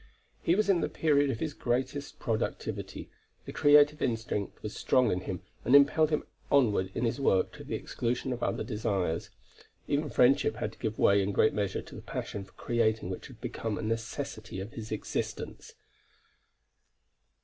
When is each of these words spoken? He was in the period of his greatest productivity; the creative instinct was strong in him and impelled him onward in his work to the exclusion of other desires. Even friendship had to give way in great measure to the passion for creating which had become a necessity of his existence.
He 0.41 0.55
was 0.55 0.67
in 0.67 0.81
the 0.81 0.89
period 0.89 1.29
of 1.29 1.39
his 1.39 1.53
greatest 1.53 2.17
productivity; 2.17 3.11
the 3.45 3.53
creative 3.53 4.01
instinct 4.01 4.63
was 4.63 4.75
strong 4.75 5.11
in 5.11 5.19
him 5.21 5.43
and 5.63 5.75
impelled 5.75 6.09
him 6.09 6.23
onward 6.51 6.89
in 6.95 7.05
his 7.05 7.19
work 7.19 7.53
to 7.53 7.63
the 7.63 7.75
exclusion 7.75 8.33
of 8.33 8.41
other 8.41 8.63
desires. 8.63 9.29
Even 9.87 10.09
friendship 10.09 10.55
had 10.55 10.71
to 10.73 10.79
give 10.79 10.97
way 10.97 11.21
in 11.21 11.31
great 11.31 11.53
measure 11.53 11.83
to 11.83 11.93
the 11.93 12.01
passion 12.01 12.43
for 12.43 12.53
creating 12.53 13.11
which 13.11 13.27
had 13.27 13.39
become 13.41 13.77
a 13.77 13.83
necessity 13.83 14.59
of 14.59 14.71
his 14.71 14.91
existence. 14.91 15.75